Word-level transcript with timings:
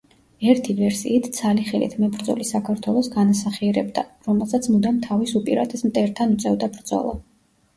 ერთი 0.51 0.73
ვერსიით 0.77 1.27
ცალი 1.39 1.65
ხელით 1.67 1.93
მებრძოლი 2.03 2.47
საქართველოს 2.51 3.09
განასახიერებდა, 3.17 4.05
რომელსაც 4.31 4.71
მუდამ 4.77 4.99
თავის 5.07 5.35
უპირატეს 5.43 5.87
მტერთან 5.91 6.35
უწევდა 6.39 6.73
ბრძოლა. 6.79 7.17